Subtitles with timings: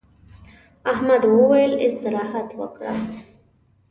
[0.91, 2.93] احمد وويل: استراحت وکړه.